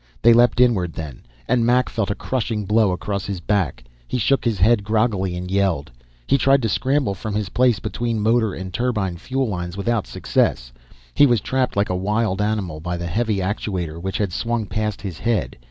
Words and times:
They 0.23 0.33
leaped 0.33 0.59
inward, 0.59 0.93
then, 0.93 1.21
and 1.47 1.63
Mac 1.63 1.87
felt 1.87 2.09
a 2.09 2.15
crushing 2.15 2.65
blow 2.65 2.91
across 2.91 3.25
his 3.25 3.39
back. 3.39 3.83
He 4.07 4.17
shook 4.17 4.43
his 4.43 4.57
head 4.57 4.83
groggily 4.83 5.35
and 5.37 5.51
yelled. 5.51 5.91
He 6.25 6.39
tried 6.39 6.63
to 6.63 6.69
scramble 6.69 7.13
from 7.13 7.35
his 7.35 7.49
place 7.49 7.77
between 7.77 8.19
motor 8.19 8.51
and 8.55 8.73
turbine 8.73 9.17
fuel 9.17 9.47
lines 9.47 9.77
without 9.77 10.07
success; 10.07 10.71
he 11.13 11.27
was 11.27 11.39
trapped 11.39 11.75
like 11.77 11.91
a 11.91 11.95
wild 11.95 12.41
animal 12.41 12.79
by 12.79 12.97
the 12.97 13.05
heavy 13.05 13.41
actuator 13.41 14.01
which 14.01 14.17
had 14.17 14.33
swung 14.33 14.65
past 14.65 15.01
his 15.03 15.19
head. 15.19 15.55